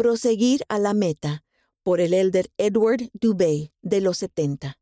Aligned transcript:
Proseguir 0.00 0.62
a 0.70 0.78
la 0.78 0.94
meta, 0.94 1.42
por 1.82 2.00
el 2.00 2.14
elder 2.14 2.48
Edward 2.56 3.10
Dubé, 3.12 3.70
de 3.82 4.00
los 4.00 4.16
70. 4.16 4.78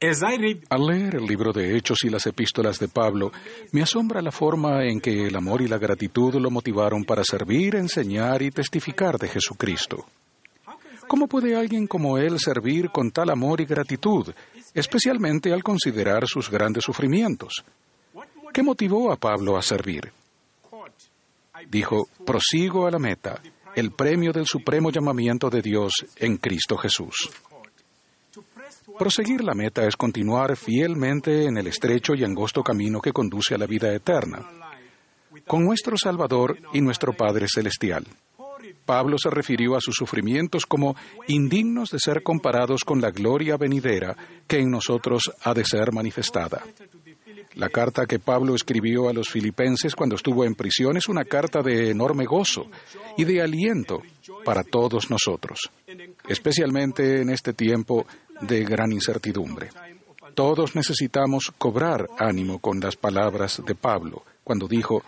Al 0.00 0.84
leer 0.84 1.14
el 1.14 1.26
libro 1.26 1.52
de 1.52 1.76
Hechos 1.76 1.98
y 2.02 2.10
las 2.10 2.26
epístolas 2.26 2.80
de 2.80 2.88
Pablo, 2.88 3.30
me 3.70 3.82
asombra 3.82 4.20
la 4.20 4.32
forma 4.32 4.84
en 4.84 5.00
que 5.00 5.28
el 5.28 5.36
amor 5.36 5.62
y 5.62 5.68
la 5.68 5.78
gratitud 5.78 6.34
lo 6.34 6.50
motivaron 6.50 7.04
para 7.04 7.22
servir, 7.22 7.76
enseñar 7.76 8.42
y 8.42 8.50
testificar 8.50 9.16
de 9.16 9.28
Jesucristo. 9.28 10.04
¿Cómo 11.06 11.28
puede 11.28 11.54
alguien 11.54 11.86
como 11.86 12.18
él 12.18 12.40
servir 12.40 12.90
con 12.90 13.12
tal 13.12 13.30
amor 13.30 13.60
y 13.60 13.64
gratitud, 13.64 14.34
especialmente 14.74 15.52
al 15.52 15.62
considerar 15.62 16.26
sus 16.26 16.50
grandes 16.50 16.82
sufrimientos? 16.82 17.64
¿Qué 18.52 18.64
motivó 18.64 19.12
a 19.12 19.16
Pablo 19.16 19.56
a 19.56 19.62
servir? 19.62 20.10
Dijo, 21.68 22.08
prosigo 22.24 22.86
a 22.86 22.90
la 22.90 22.98
meta, 22.98 23.40
el 23.74 23.92
premio 23.92 24.32
del 24.32 24.46
supremo 24.46 24.90
llamamiento 24.90 25.50
de 25.50 25.62
Dios 25.62 25.92
en 26.16 26.36
Cristo 26.38 26.76
Jesús. 26.76 27.30
Proseguir 28.98 29.42
la 29.42 29.54
meta 29.54 29.86
es 29.86 29.96
continuar 29.96 30.56
fielmente 30.56 31.44
en 31.44 31.58
el 31.58 31.66
estrecho 31.66 32.14
y 32.14 32.24
angosto 32.24 32.62
camino 32.62 33.00
que 33.00 33.12
conduce 33.12 33.54
a 33.54 33.58
la 33.58 33.66
vida 33.66 33.92
eterna, 33.92 34.48
con 35.46 35.64
nuestro 35.64 35.96
Salvador 35.96 36.58
y 36.72 36.80
nuestro 36.80 37.12
Padre 37.12 37.46
Celestial. 37.48 38.06
Pablo 38.84 39.16
se 39.18 39.30
refirió 39.30 39.76
a 39.76 39.80
sus 39.80 39.96
sufrimientos 39.96 40.64
como 40.64 40.96
indignos 41.26 41.90
de 41.90 41.98
ser 41.98 42.22
comparados 42.22 42.84
con 42.84 43.00
la 43.00 43.10
gloria 43.10 43.56
venidera 43.56 44.16
que 44.46 44.58
en 44.58 44.70
nosotros 44.70 45.32
ha 45.42 45.52
de 45.52 45.64
ser 45.64 45.92
manifestada. 45.92 46.62
La 47.56 47.70
carta 47.70 48.04
que 48.04 48.18
Pablo 48.18 48.54
escribió 48.54 49.08
a 49.08 49.14
los 49.14 49.30
filipenses 49.30 49.94
cuando 49.94 50.16
estuvo 50.16 50.44
en 50.44 50.54
prisión 50.54 50.98
es 50.98 51.08
una 51.08 51.24
carta 51.24 51.62
de 51.62 51.90
enorme 51.90 52.26
gozo 52.26 52.66
y 53.16 53.24
de 53.24 53.40
aliento 53.40 54.02
para 54.44 54.62
todos 54.62 55.10
nosotros, 55.10 55.70
especialmente 56.28 57.22
en 57.22 57.30
este 57.30 57.54
tiempo 57.54 58.06
de 58.42 58.62
gran 58.62 58.92
incertidumbre. 58.92 59.70
Todos 60.34 60.76
necesitamos 60.76 61.50
cobrar 61.56 62.06
ánimo 62.18 62.58
con 62.58 62.78
las 62.78 62.94
palabras 62.94 63.62
de 63.66 63.74
Pablo 63.74 64.22
cuando 64.44 64.68
dijo, 64.68 65.02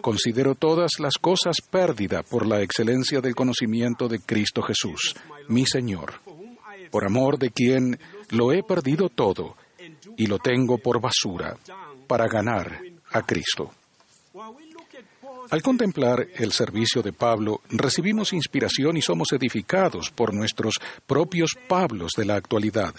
Considero 0.00 0.54
todas 0.54 0.92
las 1.00 1.14
cosas 1.18 1.56
pérdida 1.70 2.22
por 2.22 2.46
la 2.46 2.62
excelencia 2.62 3.20
del 3.20 3.34
conocimiento 3.34 4.06
de 4.06 4.20
Cristo 4.20 4.62
Jesús, 4.62 5.16
mi 5.48 5.66
Señor, 5.66 6.20
por 6.92 7.04
amor 7.04 7.36
de 7.36 7.50
quien 7.50 7.98
lo 8.30 8.52
he 8.52 8.62
perdido 8.62 9.08
todo 9.08 9.56
y 10.20 10.26
lo 10.26 10.38
tengo 10.38 10.76
por 10.76 11.00
basura 11.00 11.56
para 12.06 12.28
ganar 12.28 12.78
a 13.12 13.22
Cristo. 13.22 13.70
Al 15.48 15.62
contemplar 15.62 16.28
el 16.36 16.52
servicio 16.52 17.00
de 17.00 17.14
Pablo, 17.14 17.62
recibimos 17.70 18.34
inspiración 18.34 18.98
y 18.98 19.02
somos 19.02 19.32
edificados 19.32 20.10
por 20.10 20.34
nuestros 20.34 20.74
propios 21.06 21.56
Pablos 21.66 22.12
de 22.18 22.26
la 22.26 22.36
actualidad, 22.36 22.94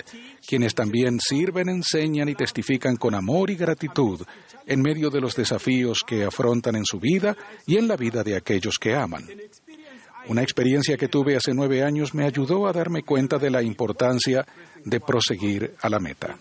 quienes 0.48 0.74
también 0.74 1.20
sirven, 1.20 1.70
enseñan 1.70 2.28
y 2.28 2.34
testifican 2.34 2.96
con 2.96 3.14
amor 3.14 3.52
y 3.52 3.56
gratitud 3.56 4.22
en 4.66 4.82
medio 4.82 5.12
de 5.12 5.22
los 5.22 5.36
desafíos 5.36 6.00
que 6.06 6.24
afrontan 6.24 6.76
en 6.76 6.86
su 6.86 7.00
vida 7.00 7.38
y 7.68 7.78
en 7.78 7.88
la 7.88 7.98
vida 7.98 8.24
de 8.24 8.36
aquellos 8.36 8.80
que 8.80 8.96
aman. 8.96 9.28
Una 10.28 10.42
experiencia 10.42 10.98
que 10.98 11.08
tuve 11.08 11.36
hace 11.36 11.54
nueve 11.54 11.84
años 11.84 12.16
me 12.16 12.26
ayudó 12.26 12.68
a 12.68 12.74
darme 12.74 13.04
cuenta 13.04 13.38
de 13.38 13.52
la 13.52 13.62
importancia 13.62 14.44
de 14.84 15.00
proseguir 15.00 15.76
a 15.82 15.88
la 15.88 16.00
meta. 16.00 16.36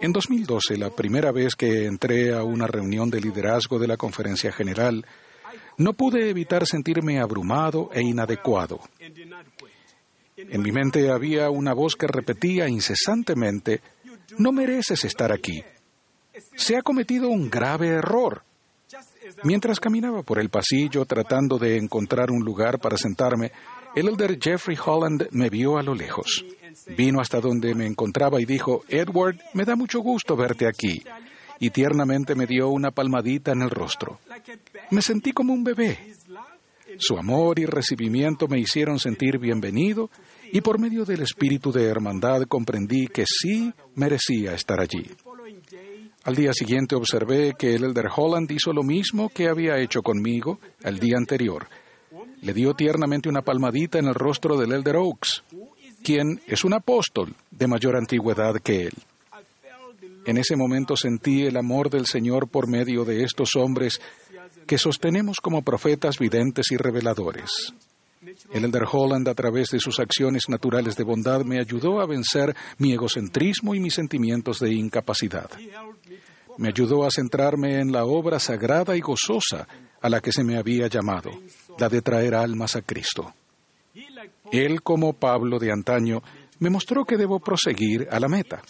En 0.00 0.12
2012, 0.12 0.76
la 0.76 0.90
primera 0.90 1.32
vez 1.32 1.54
que 1.54 1.86
entré 1.86 2.32
a 2.32 2.42
una 2.44 2.66
reunión 2.66 3.10
de 3.10 3.20
liderazgo 3.20 3.78
de 3.78 3.88
la 3.88 3.96
Conferencia 3.96 4.52
General, 4.52 5.04
no 5.78 5.92
pude 5.92 6.28
evitar 6.28 6.66
sentirme 6.66 7.20
abrumado 7.20 7.90
e 7.92 8.02
inadecuado. 8.02 8.80
En 10.36 10.62
mi 10.62 10.70
mente 10.70 11.10
había 11.10 11.50
una 11.50 11.74
voz 11.74 11.96
que 11.96 12.06
repetía 12.06 12.68
incesantemente, 12.68 13.80
no 14.38 14.52
mereces 14.52 15.04
estar 15.04 15.32
aquí. 15.32 15.62
Se 16.56 16.76
ha 16.76 16.82
cometido 16.82 17.28
un 17.28 17.50
grave 17.50 17.88
error. 17.88 18.42
Mientras 19.44 19.80
caminaba 19.80 20.22
por 20.22 20.38
el 20.38 20.48
pasillo 20.48 21.04
tratando 21.04 21.58
de 21.58 21.76
encontrar 21.76 22.30
un 22.30 22.44
lugar 22.44 22.78
para 22.78 22.96
sentarme, 22.96 23.52
el 23.94 24.08
elder 24.08 24.38
Jeffrey 24.40 24.76
Holland 24.84 25.28
me 25.32 25.50
vio 25.50 25.78
a 25.78 25.82
lo 25.82 25.94
lejos. 25.94 26.44
Vino 26.96 27.20
hasta 27.20 27.40
donde 27.40 27.74
me 27.74 27.86
encontraba 27.86 28.40
y 28.40 28.44
dijo, 28.44 28.84
Edward, 28.88 29.38
me 29.54 29.64
da 29.64 29.76
mucho 29.76 30.00
gusto 30.00 30.36
verte 30.36 30.66
aquí. 30.66 31.02
Y 31.60 31.70
tiernamente 31.70 32.34
me 32.34 32.46
dio 32.46 32.68
una 32.68 32.90
palmadita 32.90 33.52
en 33.52 33.62
el 33.62 33.70
rostro. 33.70 34.20
Me 34.90 35.02
sentí 35.02 35.32
como 35.32 35.52
un 35.52 35.64
bebé. 35.64 35.98
Su 36.98 37.16
amor 37.16 37.58
y 37.58 37.66
recibimiento 37.66 38.48
me 38.48 38.58
hicieron 38.58 38.98
sentir 38.98 39.38
bienvenido 39.38 40.10
y 40.52 40.60
por 40.60 40.80
medio 40.80 41.04
del 41.04 41.22
espíritu 41.22 41.70
de 41.70 41.84
hermandad 41.84 42.42
comprendí 42.42 43.06
que 43.06 43.24
sí 43.26 43.72
merecía 43.94 44.54
estar 44.54 44.80
allí. 44.80 45.04
Al 46.24 46.34
día 46.34 46.52
siguiente 46.52 46.94
observé 46.94 47.54
que 47.58 47.74
el 47.74 47.84
elder 47.84 48.08
Holland 48.14 48.50
hizo 48.50 48.72
lo 48.72 48.82
mismo 48.82 49.28
que 49.28 49.48
había 49.48 49.78
hecho 49.78 50.02
conmigo 50.02 50.58
el 50.82 50.98
día 50.98 51.16
anterior. 51.16 51.68
Le 52.40 52.52
dio 52.52 52.74
tiernamente 52.74 53.28
una 53.28 53.42
palmadita 53.42 53.98
en 53.98 54.06
el 54.06 54.14
rostro 54.14 54.56
del 54.56 54.72
elder 54.72 54.96
Oaks 54.96 55.42
quien 56.02 56.40
es 56.46 56.64
un 56.64 56.74
apóstol 56.74 57.34
de 57.50 57.66
mayor 57.66 57.96
antigüedad 57.96 58.54
que 58.62 58.86
él. 58.86 58.94
En 60.24 60.36
ese 60.36 60.56
momento 60.56 60.96
sentí 60.96 61.44
el 61.44 61.56
amor 61.56 61.90
del 61.90 62.06
Señor 62.06 62.48
por 62.48 62.68
medio 62.68 63.04
de 63.04 63.24
estos 63.24 63.56
hombres 63.56 64.00
que 64.66 64.78
sostenemos 64.78 65.38
como 65.40 65.62
profetas 65.62 66.18
videntes 66.18 66.70
y 66.70 66.76
reveladores. 66.76 67.72
El 68.52 68.64
Elder 68.64 68.84
Holland, 68.90 69.28
a 69.28 69.34
través 69.34 69.68
de 69.70 69.80
sus 69.80 69.98
acciones 70.00 70.48
naturales 70.48 70.96
de 70.96 71.04
bondad, 71.04 71.44
me 71.44 71.60
ayudó 71.60 72.00
a 72.00 72.06
vencer 72.06 72.54
mi 72.76 72.92
egocentrismo 72.92 73.74
y 73.74 73.80
mis 73.80 73.94
sentimientos 73.94 74.60
de 74.60 74.72
incapacidad. 74.72 75.50
Me 76.58 76.68
ayudó 76.68 77.06
a 77.06 77.10
centrarme 77.10 77.80
en 77.80 77.92
la 77.92 78.04
obra 78.04 78.38
sagrada 78.38 78.96
y 78.96 79.00
gozosa 79.00 79.66
a 80.00 80.08
la 80.08 80.20
que 80.20 80.32
se 80.32 80.44
me 80.44 80.58
había 80.58 80.88
llamado, 80.88 81.30
la 81.78 81.88
de 81.88 82.02
traer 82.02 82.34
almas 82.34 82.76
a 82.76 82.82
Cristo. 82.82 83.32
Él, 84.52 84.82
como 84.82 85.12
Pablo 85.12 85.58
de 85.58 85.72
antaño, 85.72 86.22
me 86.58 86.70
mostró 86.70 87.04
que 87.04 87.16
debo 87.16 87.40
proseguir 87.40 88.08
a 88.10 88.18
la 88.18 88.28
meta. 88.28 88.62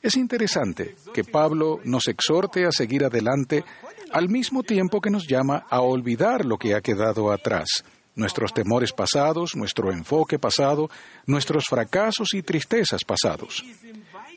Es 0.00 0.16
interesante 0.16 0.96
que 1.12 1.24
Pablo 1.24 1.80
nos 1.84 2.08
exhorte 2.08 2.66
a 2.66 2.72
seguir 2.72 3.04
adelante 3.04 3.64
al 4.12 4.28
mismo 4.28 4.62
tiempo 4.62 5.00
que 5.00 5.10
nos 5.10 5.26
llama 5.26 5.64
a 5.70 5.80
olvidar 5.80 6.44
lo 6.44 6.58
que 6.58 6.74
ha 6.74 6.80
quedado 6.80 7.30
atrás, 7.30 7.84
nuestros 8.14 8.52
temores 8.52 8.92
pasados, 8.92 9.54
nuestro 9.56 9.92
enfoque 9.92 10.38
pasado, 10.38 10.90
nuestros 11.26 11.64
fracasos 11.68 12.28
y 12.34 12.42
tristezas 12.42 13.04
pasados. 13.04 13.64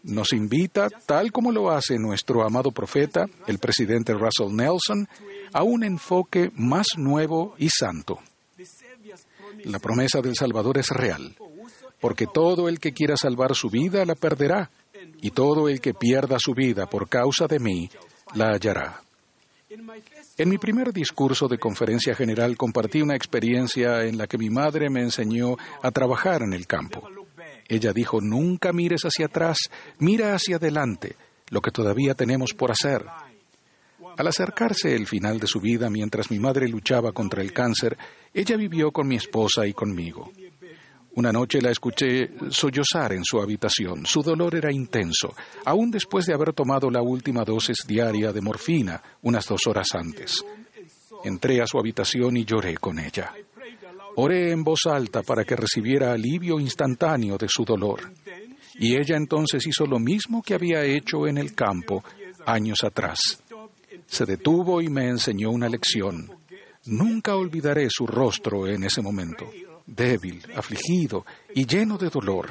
Nos 0.04 0.34
invita, 0.34 0.88
tal 1.06 1.32
como 1.32 1.52
lo 1.52 1.72
hace 1.72 1.98
nuestro 1.98 2.46
amado 2.46 2.72
profeta, 2.72 3.26
el 3.48 3.58
presidente 3.58 4.14
Russell 4.14 4.56
Nelson, 4.56 5.08
a 5.52 5.64
un 5.64 5.84
enfoque 5.84 6.52
más 6.56 6.86
nuevo 6.96 7.56
y 7.58 7.70
santo. 7.70 8.20
La 9.66 9.80
promesa 9.80 10.22
del 10.22 10.36
Salvador 10.36 10.78
es 10.78 10.90
real, 10.90 11.36
porque 12.00 12.28
todo 12.28 12.70
el 12.70 12.80
que 12.80 12.94
quiera 12.94 13.16
salvar 13.18 13.56
su 13.56 13.70
vida 13.70 14.06
la 14.06 14.16
perderá, 14.16 14.70
y 15.22 15.32
todo 15.32 15.70
el 15.70 15.82
que 15.82 15.94
pierda 15.94 16.38
su 16.40 16.54
vida 16.54 16.86
por 16.88 17.10
causa 17.10 17.48
de 17.48 17.60
mí 17.60 17.90
la 18.36 18.52
hallará. 18.52 19.02
En 20.38 20.50
mi 20.50 20.58
primer 20.58 20.94
discurso 20.94 21.48
de 21.48 21.58
conferencia 21.58 22.14
general 22.14 22.56
compartí 22.58 23.02
una 23.02 23.16
experiencia 23.16 24.04
en 24.04 24.18
la 24.18 24.28
que 24.28 24.38
mi 24.38 24.50
madre 24.50 24.90
me 24.90 25.02
enseñó 25.02 25.56
a 25.82 25.92
trabajar 25.92 26.44
en 26.44 26.54
el 26.54 26.68
campo. 26.68 27.02
Ella 27.68 27.92
dijo, 27.92 28.22
nunca 28.22 28.72
mires 28.72 29.02
hacia 29.02 29.26
atrás, 29.26 29.58
mira 29.98 30.36
hacia 30.36 30.58
adelante, 30.58 31.16
lo 31.50 31.62
que 31.62 31.72
todavía 31.72 32.14
tenemos 32.14 32.54
por 32.54 32.72
hacer. 32.72 33.04
Al 34.18 34.28
acercarse 34.28 34.96
el 34.96 35.08
final 35.08 35.40
de 35.40 35.48
su 35.48 35.60
vida 35.60 35.90
mientras 35.90 36.32
mi 36.32 36.40
madre 36.40 36.70
luchaba 36.70 37.12
contra 37.12 37.42
el 37.42 37.52
cáncer, 37.52 37.98
ella 38.34 38.56
vivió 38.56 38.92
con 38.92 39.08
mi 39.08 39.16
esposa 39.16 39.68
y 39.68 39.74
conmigo. 39.74 40.32
Una 41.16 41.32
noche 41.32 41.62
la 41.62 41.72
escuché 41.72 42.30
sollozar 42.50 43.14
en 43.14 43.24
su 43.24 43.40
habitación. 43.40 44.06
Su 44.06 44.22
dolor 44.22 44.56
era 44.56 44.72
intenso, 44.72 45.34
aún 45.66 45.92
después 45.92 46.26
de 46.26 46.34
haber 46.34 46.54
tomado 46.54 46.90
la 46.90 47.02
última 47.02 47.44
dosis 47.44 47.78
diaria 47.88 48.32
de 48.32 48.42
morfina 48.42 49.02
unas 49.22 49.46
dos 49.48 49.62
horas 49.68 49.88
antes. 49.94 50.44
Entré 51.24 51.62
a 51.62 51.68
su 51.68 51.78
habitación 51.78 52.38
y 52.38 52.46
lloré 52.46 52.78
con 52.78 53.00
ella. 53.00 53.34
Oré 54.18 54.52
en 54.52 54.64
voz 54.64 54.86
alta 54.86 55.24
para 55.24 55.44
que 55.44 55.56
recibiera 55.56 56.14
alivio 56.14 56.60
instantáneo 56.60 57.38
de 57.38 57.48
su 57.50 57.64
dolor. 57.64 58.12
Y 58.76 58.98
ella 58.98 59.16
entonces 59.16 59.66
hizo 59.68 59.86
lo 59.86 60.00
mismo 60.00 60.42
que 60.42 60.54
había 60.54 60.84
hecho 60.84 61.28
en 61.28 61.38
el 61.38 61.54
campo 61.54 62.04
años 62.46 62.84
atrás 62.84 63.42
se 64.08 64.26
detuvo 64.26 64.82
y 64.82 64.90
me 64.90 65.08
enseñó 65.08 65.52
una 65.52 65.70
lección. 65.70 66.32
Nunca 66.86 67.36
olvidaré 67.36 67.88
su 67.90 68.06
rostro 68.06 68.68
en 68.68 68.84
ese 68.84 69.02
momento, 69.02 69.50
débil, 69.86 70.46
afligido 70.56 71.26
y 71.54 71.66
lleno 71.66 71.98
de 71.98 72.10
dolor, 72.10 72.50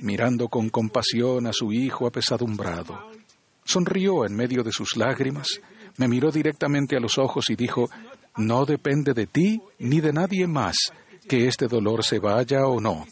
mirando 0.00 0.48
con 0.48 0.70
compasión 0.70 1.46
a 1.46 1.52
su 1.52 1.72
hijo 1.72 2.06
apesadumbrado. 2.06 3.10
Sonrió 3.64 4.26
en 4.26 4.34
medio 4.34 4.62
de 4.62 4.72
sus 4.72 4.96
lágrimas, 4.96 5.60
me 5.96 6.08
miró 6.08 6.30
directamente 6.30 6.96
a 6.96 7.00
los 7.00 7.18
ojos 7.18 7.50
y 7.50 7.56
dijo, 7.56 7.88
No 8.36 8.64
depende 8.64 9.12
de 9.12 9.26
ti 9.26 9.60
ni 9.78 10.00
de 10.00 10.12
nadie 10.12 10.46
más 10.46 10.76
que 11.28 11.46
este 11.46 11.66
dolor 11.66 12.04
se 12.04 12.18
vaya 12.18 12.66
o 12.66 12.80
no. 12.80 13.06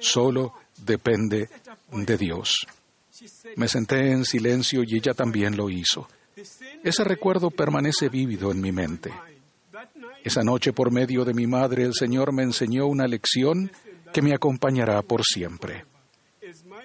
Solo 0.00 0.54
depende 0.84 1.48
de 1.92 2.16
Dios. 2.16 2.66
Me 3.56 3.66
senté 3.68 4.12
en 4.12 4.24
silencio 4.24 4.82
y 4.86 4.96
ella 4.96 5.14
también 5.14 5.56
lo 5.56 5.70
hizo. 5.70 6.08
Ese 6.82 7.04
recuerdo 7.04 7.50
permanece 7.50 8.08
vívido 8.08 8.50
en 8.50 8.60
mi 8.60 8.72
mente. 8.72 9.12
Esa 10.24 10.42
noche, 10.42 10.72
por 10.72 10.92
medio 10.92 11.24
de 11.24 11.34
mi 11.34 11.46
madre, 11.46 11.84
el 11.84 11.94
Señor 11.94 12.32
me 12.32 12.42
enseñó 12.42 12.86
una 12.86 13.06
lección 13.06 13.70
que 14.12 14.22
me 14.22 14.34
acompañará 14.34 15.02
por 15.02 15.24
siempre. 15.24 15.84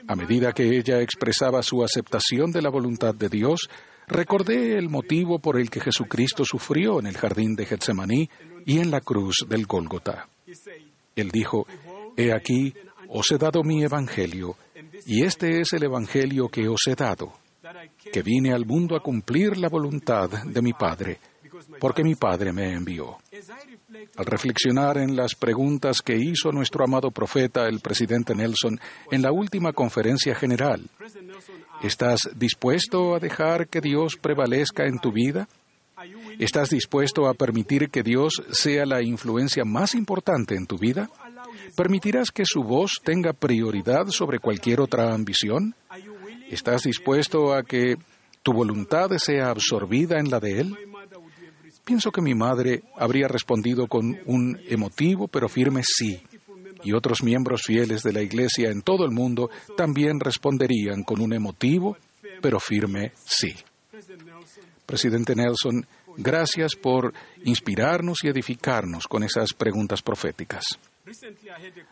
A 0.07 0.15
medida 0.15 0.51
que 0.51 0.77
ella 0.77 1.01
expresaba 1.01 1.63
su 1.63 1.83
aceptación 1.83 2.51
de 2.51 2.61
la 2.61 2.69
voluntad 2.69 3.15
de 3.15 3.29
Dios, 3.29 3.69
recordé 4.07 4.77
el 4.77 4.89
motivo 4.89 5.39
por 5.39 5.59
el 5.59 5.69
que 5.69 5.79
Jesucristo 5.79 6.43
sufrió 6.45 6.99
en 6.99 7.07
el 7.07 7.17
jardín 7.17 7.55
de 7.55 7.65
Getsemaní 7.65 8.29
y 8.65 8.79
en 8.79 8.91
la 8.91 9.01
cruz 9.01 9.45
del 9.47 9.65
Gólgota. 9.65 10.27
Él 11.15 11.29
dijo, 11.31 11.65
He 12.17 12.33
aquí, 12.33 12.73
os 13.07 13.31
he 13.31 13.37
dado 13.37 13.63
mi 13.63 13.83
evangelio, 13.83 14.57
y 15.05 15.23
este 15.25 15.61
es 15.61 15.73
el 15.73 15.83
evangelio 15.83 16.49
que 16.49 16.67
os 16.67 16.81
he 16.87 16.95
dado, 16.95 17.33
que 18.11 18.21
vine 18.21 18.53
al 18.53 18.65
mundo 18.65 18.95
a 18.95 19.01
cumplir 19.01 19.57
la 19.57 19.69
voluntad 19.69 20.29
de 20.29 20.61
mi 20.61 20.73
Padre, 20.73 21.19
porque 21.79 22.03
mi 22.03 22.15
Padre 22.15 22.51
me 22.51 22.73
envió. 22.73 23.17
Al 24.17 24.25
reflexionar 24.25 24.97
en 24.97 25.15
las 25.15 25.35
preguntas 25.35 26.01
que 26.01 26.15
hizo 26.15 26.51
nuestro 26.51 26.83
amado 26.83 27.11
profeta, 27.11 27.67
el 27.67 27.79
presidente 27.79 28.35
Nelson, 28.35 28.79
en 29.11 29.21
la 29.21 29.31
última 29.31 29.71
conferencia 29.73 30.35
general, 30.35 30.89
¿estás 31.81 32.29
dispuesto 32.35 33.15
a 33.15 33.19
dejar 33.19 33.67
que 33.67 33.81
Dios 33.81 34.17
prevalezca 34.17 34.85
en 34.85 34.99
tu 34.99 35.11
vida? 35.11 35.47
¿Estás 36.39 36.69
dispuesto 36.69 37.27
a 37.27 37.33
permitir 37.33 37.89
que 37.89 38.03
Dios 38.03 38.41
sea 38.51 38.85
la 38.85 39.03
influencia 39.03 39.63
más 39.63 39.93
importante 39.93 40.55
en 40.55 40.65
tu 40.65 40.77
vida? 40.77 41.09
¿Permitirás 41.75 42.31
que 42.31 42.43
su 42.45 42.63
voz 42.63 42.99
tenga 43.03 43.33
prioridad 43.33 44.07
sobre 44.07 44.39
cualquier 44.39 44.81
otra 44.81 45.13
ambición? 45.13 45.75
¿Estás 46.53 46.83
dispuesto 46.83 47.51
a 47.51 47.63
que 47.63 47.95
tu 48.43 48.53
voluntad 48.53 49.09
sea 49.17 49.49
absorbida 49.49 50.19
en 50.19 50.29
la 50.29 50.39
de 50.39 50.59
Él? 50.59 50.77
Pienso 51.83 52.11
que 52.11 52.21
mi 52.21 52.35
madre 52.35 52.83
habría 52.95 53.27
respondido 53.27 53.87
con 53.87 54.19
un 54.27 54.59
emotivo 54.67 55.27
pero 55.27 55.49
firme 55.49 55.81
sí, 55.83 56.21
y 56.83 56.93
otros 56.93 57.23
miembros 57.23 57.63
fieles 57.65 58.03
de 58.03 58.13
la 58.13 58.21
Iglesia 58.21 58.69
en 58.69 58.83
todo 58.83 59.03
el 59.03 59.09
mundo 59.09 59.49
también 59.75 60.19
responderían 60.19 61.01
con 61.01 61.21
un 61.21 61.33
emotivo 61.33 61.97
pero 62.39 62.59
firme 62.59 63.13
sí. 63.25 63.55
Presidente 64.85 65.35
Nelson, 65.35 65.83
gracias 66.17 66.75
por 66.75 67.15
inspirarnos 67.45 68.23
y 68.23 68.27
edificarnos 68.27 69.07
con 69.07 69.23
esas 69.23 69.53
preguntas 69.53 70.03
proféticas. 70.03 70.65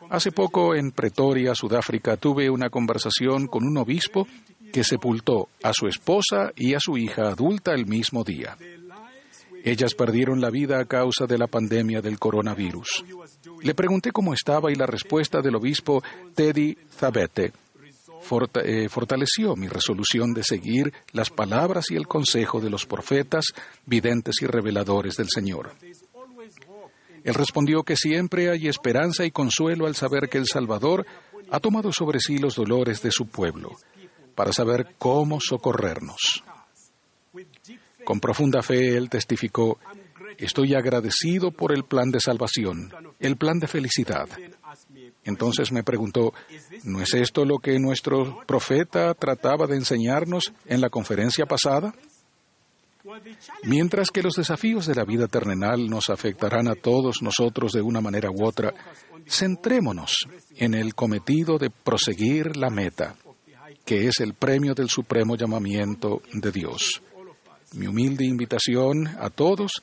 Hace 0.10 0.32
poco 0.32 0.76
en 0.76 0.92
Pretoria, 0.92 1.54
Sudáfrica, 1.54 2.18
tuve 2.18 2.50
una 2.50 2.70
conversación 2.70 3.48
con 3.48 3.66
un 3.66 3.78
obispo 3.78 4.28
que 4.72 4.84
sepultó 4.84 5.50
a 5.64 5.74
su 5.74 5.88
esposa 5.88 6.52
y 6.56 6.74
a 6.74 6.80
su 6.80 6.98
hija 6.98 7.24
adulta 7.24 7.74
el 7.74 7.86
mismo 7.86 8.24
día. 8.24 8.58
Ellas 9.64 9.94
perdieron 9.94 10.42
la 10.42 10.50
vida 10.50 10.80
a 10.80 10.86
causa 10.86 11.28
de 11.28 11.38
la 11.38 11.48
pandemia 11.48 12.02
del 12.02 12.18
coronavirus. 12.18 13.06
Le 13.62 13.76
pregunté 13.76 14.12
cómo 14.12 14.34
estaba 14.34 14.72
y 14.72 14.76
la 14.76 14.88
respuesta 14.88 15.42
del 15.42 15.56
obispo 15.56 16.02
Teddy 16.34 16.78
Zabete 16.90 17.52
eh, 18.64 18.88
fortaleció 18.88 19.56
mi 19.56 19.68
resolución 19.68 20.34
de 20.34 20.44
seguir 20.44 20.94
las 21.12 21.30
palabras 21.30 21.92
y 21.92 21.96
el 21.96 22.08
consejo 22.08 22.62
de 22.62 22.70
los 22.70 22.86
profetas, 22.86 23.46
videntes 23.86 24.36
y 24.42 24.46
reveladores 24.46 25.18
del 25.18 25.28
Señor. 25.30 25.72
Él 27.24 27.34
respondió 27.36 27.84
que 27.84 27.96
siempre 27.96 28.50
hay 28.50 28.68
esperanza 28.68 29.26
y 29.26 29.32
consuelo 29.32 29.86
al 29.86 29.96
saber 29.96 30.28
que 30.30 30.38
el 30.38 30.48
Salvador 30.48 31.06
ha 31.52 31.60
tomado 31.60 31.92
sobre 31.92 32.20
sí 32.20 32.38
los 32.38 32.56
dolores 32.56 33.02
de 33.02 33.12
su 33.12 33.28
pueblo, 33.28 33.72
para 34.36 34.54
saber 34.54 34.96
cómo 34.98 35.40
socorrernos. 35.40 36.44
Con 38.04 38.20
profunda 38.20 38.62
fe 38.62 38.98
él 38.98 39.10
testificó, 39.10 39.80
estoy 40.38 40.74
agradecido 40.74 41.52
por 41.52 41.72
el 41.72 41.84
plan 41.84 42.10
de 42.10 42.20
salvación, 42.20 42.92
el 43.20 43.38
plan 43.38 43.60
de 43.60 43.68
felicidad. 43.68 44.28
Entonces 45.24 45.72
me 45.72 45.84
preguntó, 45.84 46.34
¿no 46.84 47.02
es 47.02 47.14
esto 47.14 47.46
lo 47.46 47.60
que 47.60 47.80
nuestro 47.80 48.44
profeta 48.48 49.14
trataba 49.14 49.68
de 49.68 49.76
enseñarnos 49.76 50.52
en 50.66 50.82
la 50.82 50.90
conferencia 50.90 51.46
pasada? 51.46 51.94
Mientras 53.64 54.10
que 54.12 54.24
los 54.24 54.36
desafíos 54.36 54.86
de 54.86 54.96
la 54.96 55.06
vida 55.06 55.28
terrenal 55.28 55.88
nos 55.88 56.10
afectarán 56.10 56.68
a 56.68 56.76
todos 56.76 57.22
nosotros 57.22 57.74
de 57.74 57.82
una 57.82 58.02
manera 58.02 58.30
u 58.32 58.46
otra, 58.46 58.74
centrémonos 59.28 60.28
en 60.56 60.74
el 60.74 60.96
cometido 60.96 61.58
de 61.58 61.70
proseguir 61.70 62.58
la 62.58 62.70
meta, 62.70 63.16
que 63.86 64.08
es 64.08 64.20
el 64.20 64.34
premio 64.34 64.74
del 64.74 64.90
supremo 64.90 65.36
llamamiento 65.36 66.22
de 66.34 66.52
Dios. 66.52 67.02
Mi 67.74 67.88
humilde 67.88 68.26
invitación 68.26 69.08
a 69.20 69.30
todos 69.30 69.82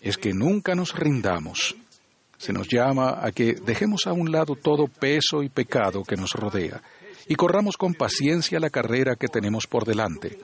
es 0.00 0.16
que 0.16 0.32
nunca 0.32 0.74
nos 0.74 0.94
rindamos. 0.94 1.76
Se 2.38 2.52
nos 2.52 2.68
llama 2.68 3.18
a 3.22 3.32
que 3.32 3.54
dejemos 3.54 4.06
a 4.06 4.12
un 4.12 4.30
lado 4.30 4.54
todo 4.56 4.86
peso 4.88 5.42
y 5.42 5.48
pecado 5.48 6.02
que 6.02 6.16
nos 6.16 6.32
rodea 6.32 6.82
y 7.28 7.34
corramos 7.34 7.76
con 7.76 7.94
paciencia 7.94 8.60
la 8.60 8.70
carrera 8.70 9.16
que 9.16 9.28
tenemos 9.28 9.66
por 9.66 9.84
delante, 9.84 10.38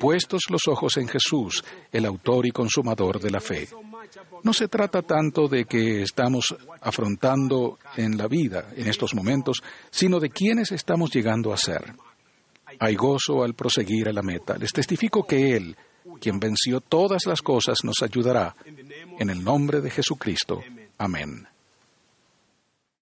puestos 0.00 0.44
los 0.48 0.62
ojos 0.66 0.96
en 0.96 1.06
Jesús, 1.06 1.62
el 1.92 2.06
autor 2.06 2.46
y 2.46 2.50
consumador 2.50 3.20
de 3.20 3.30
la 3.30 3.40
fe. 3.40 3.68
No 4.42 4.52
se 4.52 4.66
trata 4.66 5.02
tanto 5.02 5.46
de 5.46 5.66
que 5.66 6.02
estamos 6.02 6.56
afrontando 6.80 7.78
en 7.96 8.16
la 8.16 8.26
vida 8.26 8.70
en 8.74 8.88
estos 8.88 9.14
momentos, 9.14 9.62
sino 9.90 10.18
de 10.18 10.30
quiénes 10.30 10.72
estamos 10.72 11.10
llegando 11.12 11.52
a 11.52 11.58
ser. 11.58 11.94
Hay 12.78 12.94
gozo 12.94 13.44
al 13.44 13.54
proseguir 13.54 14.08
a 14.08 14.12
la 14.12 14.22
meta. 14.22 14.56
Les 14.56 14.72
testifico 14.72 15.26
que 15.26 15.54
Él, 15.54 15.76
quien 16.18 16.40
venció 16.40 16.80
todas 16.80 17.26
las 17.26 17.42
cosas, 17.42 17.78
nos 17.84 18.02
ayudará. 18.02 18.56
En 19.18 19.28
el 19.28 19.44
nombre 19.44 19.82
de 19.82 19.90
Jesucristo. 19.90 20.62
Amén. 20.96 21.46